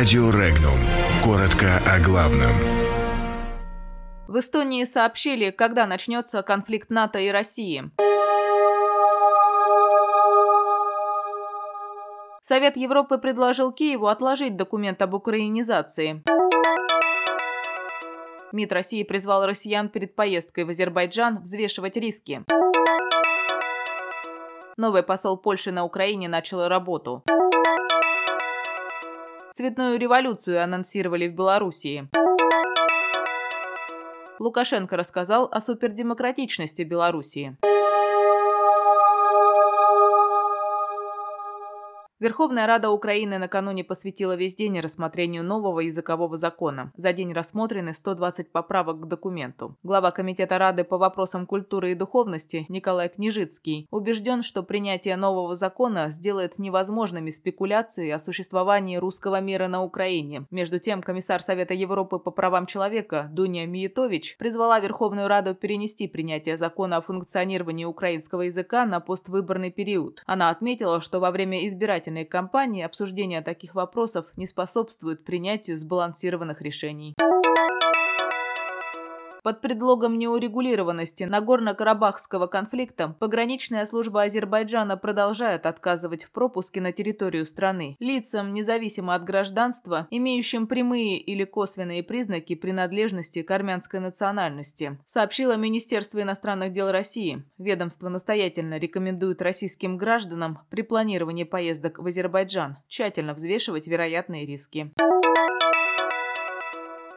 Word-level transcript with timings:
Радио 0.00 0.30
Регнум. 0.30 0.80
Коротко 1.22 1.76
о 1.86 2.00
главном. 2.00 2.52
В 4.28 4.38
Эстонии 4.38 4.84
сообщили, 4.84 5.50
когда 5.50 5.86
начнется 5.86 6.42
конфликт 6.42 6.88
НАТО 6.88 7.18
и 7.18 7.28
России. 7.28 7.90
Совет 12.40 12.78
Европы 12.78 13.18
предложил 13.18 13.72
Киеву 13.72 14.06
отложить 14.06 14.56
документ 14.56 15.02
об 15.02 15.12
украинизации. 15.12 16.22
МИД 18.52 18.72
России 18.72 19.02
призвал 19.02 19.44
россиян 19.44 19.90
перед 19.90 20.16
поездкой 20.16 20.64
в 20.64 20.70
Азербайджан 20.70 21.42
взвешивать 21.42 21.98
риски. 21.98 22.42
Новый 24.78 25.02
посол 25.02 25.36
Польши 25.36 25.72
на 25.72 25.84
Украине 25.84 26.26
начал 26.30 26.68
работу. 26.68 27.22
Цветную 29.60 29.98
революцию 29.98 30.64
анонсировали 30.64 31.28
в 31.28 31.34
Белоруссии. 31.34 32.08
Лукашенко 34.38 34.96
рассказал 34.96 35.50
о 35.52 35.60
супердемократичности 35.60 36.80
Белоруссии. 36.80 37.58
Верховная 42.20 42.66
Рада 42.66 42.90
Украины 42.90 43.38
накануне 43.38 43.82
посвятила 43.82 44.36
весь 44.36 44.54
день 44.54 44.78
рассмотрению 44.78 45.42
нового 45.42 45.80
языкового 45.80 46.36
закона. 46.36 46.92
За 46.94 47.14
день 47.14 47.32
рассмотрены 47.32 47.94
120 47.94 48.52
поправок 48.52 49.00
к 49.00 49.06
документу. 49.06 49.78
Глава 49.82 50.10
Комитета 50.10 50.58
Рады 50.58 50.84
по 50.84 50.98
вопросам 50.98 51.46
культуры 51.46 51.92
и 51.92 51.94
духовности 51.94 52.66
Николай 52.68 53.08
Княжицкий 53.08 53.88
убежден, 53.90 54.42
что 54.42 54.62
принятие 54.62 55.16
нового 55.16 55.56
закона 55.56 56.10
сделает 56.10 56.58
невозможными 56.58 57.30
спекуляции 57.30 58.10
о 58.10 58.18
существовании 58.18 58.98
русского 58.98 59.40
мира 59.40 59.68
на 59.68 59.82
Украине. 59.82 60.44
Между 60.50 60.78
тем, 60.78 61.00
комиссар 61.00 61.40
Совета 61.40 61.72
Европы 61.72 62.18
по 62.18 62.30
правам 62.30 62.66
человека 62.66 63.30
Дуня 63.32 63.64
Миетович 63.64 64.36
призвала 64.36 64.78
Верховную 64.78 65.26
Раду 65.26 65.54
перенести 65.54 66.06
принятие 66.06 66.58
закона 66.58 66.98
о 66.98 67.00
функционировании 67.00 67.86
украинского 67.86 68.42
языка 68.42 68.84
на 68.84 69.00
поствыборный 69.00 69.70
период. 69.70 70.22
Она 70.26 70.50
отметила, 70.50 71.00
что 71.00 71.18
во 71.18 71.30
время 71.30 71.66
избирательной 71.66 72.09
избирательной 72.10 72.24
кампании 72.24 72.82
обсуждение 72.82 73.42
таких 73.42 73.74
вопросов 73.74 74.26
не 74.36 74.46
способствует 74.46 75.24
принятию 75.24 75.78
сбалансированных 75.78 76.60
решений. 76.60 77.14
Под 79.42 79.60
предлогом 79.60 80.18
неурегулированности 80.18 81.24
Нагорно-Карабахского 81.24 82.46
конфликта 82.46 83.16
пограничная 83.18 83.86
служба 83.86 84.22
Азербайджана 84.22 84.96
продолжает 84.96 85.66
отказывать 85.66 86.24
в 86.24 86.32
пропуске 86.32 86.80
на 86.80 86.92
территорию 86.92 87.46
страны 87.46 87.96
лицам, 88.00 88.52
независимо 88.52 89.14
от 89.14 89.24
гражданства, 89.24 90.06
имеющим 90.10 90.66
прямые 90.66 91.18
или 91.18 91.44
косвенные 91.44 92.02
признаки 92.02 92.54
принадлежности 92.54 93.42
к 93.42 93.50
армянской 93.50 94.00
национальности, 94.00 94.98
сообщило 95.06 95.56
Министерство 95.56 96.20
иностранных 96.20 96.72
дел 96.72 96.90
России. 96.90 97.42
Ведомство 97.58 98.08
настоятельно 98.08 98.78
рекомендует 98.78 99.40
российским 99.42 99.96
гражданам 99.96 100.58
при 100.68 100.82
планировании 100.82 101.44
поездок 101.44 101.98
в 101.98 102.06
Азербайджан 102.06 102.76
тщательно 102.88 103.34
взвешивать 103.34 103.86
вероятные 103.86 104.44
риски. 104.46 104.92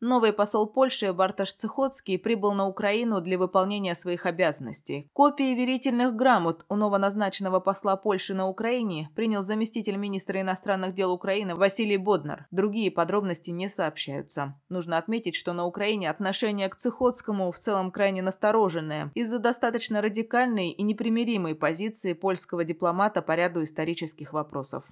Новый 0.00 0.32
посол 0.32 0.66
Польши 0.66 1.12
Барташ 1.12 1.52
Цехоцкий 1.52 2.18
прибыл 2.18 2.52
на 2.52 2.66
Украину 2.66 3.20
для 3.20 3.36
выполнения 3.36 3.94
своих 3.94 4.24
обязанностей. 4.24 5.10
Копии 5.12 5.54
верительных 5.54 6.16
грамот 6.16 6.64
у 6.70 6.76
новоназначенного 6.76 7.60
посла 7.60 7.96
Польши 7.96 8.32
на 8.32 8.48
Украине 8.48 9.10
принял 9.14 9.42
заместитель 9.42 9.96
министра 9.96 10.40
иностранных 10.40 10.94
дел 10.94 11.12
Украины 11.12 11.54
Василий 11.54 11.98
Боднар. 11.98 12.46
Другие 12.50 12.90
подробности 12.90 13.50
не 13.50 13.68
сообщаются. 13.68 14.58
Нужно 14.70 14.96
отметить, 14.96 15.34
что 15.34 15.52
на 15.52 15.66
Украине 15.66 16.08
отношение 16.08 16.70
к 16.70 16.76
Цехоцкому 16.76 17.52
в 17.52 17.58
целом 17.58 17.90
крайне 17.90 18.22
настороженное 18.22 19.10
из-за 19.14 19.38
достаточно 19.38 20.00
радикальной 20.00 20.70
и 20.70 20.82
непримиримой 20.82 21.54
позиции 21.54 22.14
польского 22.14 22.64
дипломата 22.64 23.20
по 23.20 23.36
ряду 23.36 23.62
исторических 23.62 24.32
вопросов. 24.32 24.84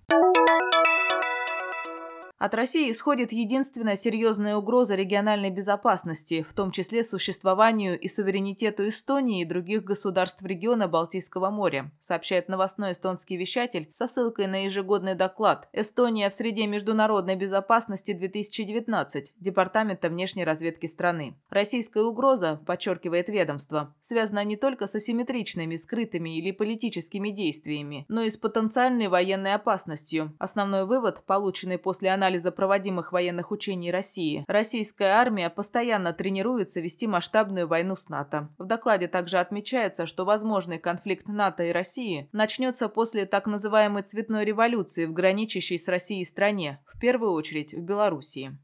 От 2.38 2.54
России 2.54 2.93
исходит 2.93 3.32
единственная 3.32 3.97
серьезная 3.97 4.54
угроза 4.54 4.94
региональной 4.94 5.50
безопасности, 5.50 6.47
в 6.49 6.54
том 6.54 6.71
числе 6.71 7.03
существованию 7.03 7.99
и 7.99 8.06
суверенитету 8.06 8.87
Эстонии 8.87 9.43
и 9.43 9.44
других 9.44 9.82
государств 9.82 10.44
региона 10.44 10.87
Балтийского 10.87 11.50
моря, 11.50 11.91
сообщает 11.98 12.48
новостной 12.48 12.93
эстонский 12.93 13.37
вещатель 13.37 13.91
со 13.93 14.06
ссылкой 14.06 14.47
на 14.47 14.66
ежегодный 14.66 15.16
доклад 15.16 15.69
«Эстония 15.72 16.31
в 16.31 16.34
среде 16.34 16.69
международной 16.69 17.34
безопасности 17.34 18.12
2019» 18.12 19.25
Департамента 19.41 20.09
внешней 20.09 20.44
разведки 20.44 20.87
страны. 20.87 21.34
Российская 21.50 22.04
угроза, 22.04 22.60
подчеркивает 22.66 23.28
ведомство, 23.28 23.97
связана 24.00 24.44
не 24.44 24.56
только 24.56 24.87
с 24.87 24.94
асимметричными, 24.94 25.75
скрытыми 25.75 26.38
или 26.38 26.53
политическими 26.53 27.31
действиями, 27.31 28.06
но 28.09 28.22
и 28.22 28.31
с 28.31 28.38
потенциальной 28.38 29.09
военной 29.09 29.54
опасностью. 29.54 30.37
Основной 30.38 30.87
вывод, 30.87 31.25
полученный 31.27 31.78
после 31.78 32.10
анализа 32.10 32.28
анализа 32.28 32.53
проводимых 32.53 33.12
военных 33.12 33.50
учений 33.50 33.91
России, 33.91 34.44
российская 34.49 35.12
армия 35.12 35.49
постоянно 35.49 36.12
тренируется 36.12 36.81
вести 36.81 37.06
масштабную 37.06 37.66
войну 37.66 37.97
с 37.97 38.11
НАТО. 38.11 38.50
В 38.59 38.66
докладе 38.66 39.09
также 39.09 39.39
отмечается, 39.39 40.05
что 40.05 40.27
возможный 40.27 40.78
конфликт 40.78 41.27
НАТО 41.27 41.62
и 41.62 41.72
России 41.72 42.28
начнется 42.33 42.91
после 42.91 43.25
так 43.25 43.47
называемой 43.47 44.03
цветной 44.03 44.44
революции 44.44 45.06
в 45.06 45.15
граничащей 45.15 45.78
с 45.78 45.89
Россией 45.89 46.27
стране, 46.27 46.81
в 46.87 47.00
первую 47.00 47.33
очередь 47.33 47.72
в 47.72 47.81
Белоруссии. 47.81 48.59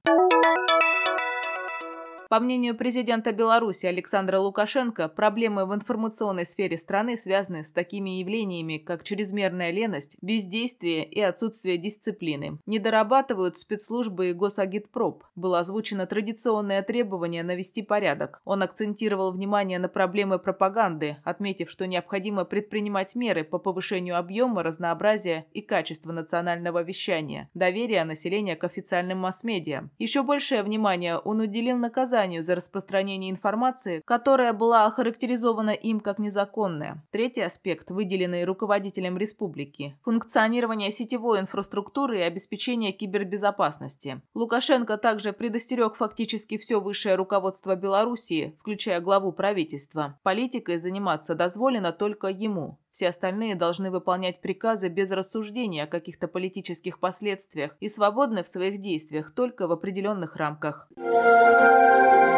По 2.34 2.40
мнению 2.40 2.76
президента 2.76 3.30
Беларуси 3.30 3.86
Александра 3.86 4.40
Лукашенко, 4.40 5.08
проблемы 5.08 5.66
в 5.66 5.72
информационной 5.72 6.44
сфере 6.44 6.76
страны 6.76 7.16
связаны 7.16 7.62
с 7.62 7.70
такими 7.70 8.18
явлениями, 8.18 8.78
как 8.78 9.04
чрезмерная 9.04 9.70
леность, 9.70 10.16
бездействие 10.20 11.04
и 11.04 11.20
отсутствие 11.20 11.78
дисциплины. 11.78 12.58
Не 12.66 12.80
дорабатывают 12.80 13.56
спецслужбы 13.56 14.30
и 14.30 14.32
госагитпроп. 14.32 15.22
Было 15.36 15.60
озвучено 15.60 16.06
традиционное 16.06 16.82
требование 16.82 17.44
навести 17.44 17.82
порядок. 17.82 18.42
Он 18.44 18.64
акцентировал 18.64 19.30
внимание 19.30 19.78
на 19.78 19.88
проблемы 19.88 20.40
пропаганды, 20.40 21.18
отметив, 21.22 21.70
что 21.70 21.86
необходимо 21.86 22.44
предпринимать 22.44 23.14
меры 23.14 23.44
по 23.44 23.60
повышению 23.60 24.18
объема, 24.18 24.64
разнообразия 24.64 25.46
и 25.52 25.60
качества 25.60 26.10
национального 26.10 26.82
вещания, 26.82 27.48
доверия 27.54 28.02
населения 28.02 28.56
к 28.56 28.64
официальным 28.64 29.18
масс-медиа. 29.18 29.88
Еще 29.98 30.24
большее 30.24 30.64
внимание 30.64 31.16
он 31.16 31.38
уделил 31.38 31.76
наказанию 31.76 32.23
наказанию 32.24 32.42
за 32.42 32.54
распространение 32.54 33.30
информации, 33.30 34.02
которая 34.04 34.52
была 34.52 34.86
охарактеризована 34.86 35.70
им 35.70 36.00
как 36.00 36.18
незаконная. 36.18 37.02
Третий 37.10 37.42
аспект, 37.42 37.90
выделенный 37.90 38.44
руководителем 38.44 39.18
республики– 39.18 39.94
функционирование 40.04 40.90
сетевой 40.90 41.40
инфраструктуры 41.40 42.18
и 42.18 42.22
обеспечение 42.22 42.92
кибербезопасности. 42.92 44.20
Лукашенко 44.34 44.96
также 44.96 45.32
предостерег 45.32 45.96
фактически 45.96 46.56
все 46.56 46.80
высшее 46.80 47.16
руководство 47.16 47.76
Белоруссии, 47.76 48.54
включая 48.60 49.00
главу 49.00 49.32
правительства. 49.32 50.18
Политикой 50.22 50.80
заниматься 50.80 51.34
дозволено 51.34 51.92
только 51.92 52.28
ему. 52.28 52.78
Все 52.94 53.08
остальные 53.08 53.56
должны 53.56 53.90
выполнять 53.90 54.40
приказы 54.40 54.88
без 54.88 55.10
рассуждения 55.10 55.82
о 55.82 55.88
каких-то 55.88 56.28
политических 56.28 57.00
последствиях 57.00 57.76
и 57.80 57.88
свободны 57.88 58.44
в 58.44 58.48
своих 58.48 58.80
действиях 58.80 59.32
только 59.34 59.66
в 59.66 59.72
определенных 59.72 60.36
рамках. 60.36 60.88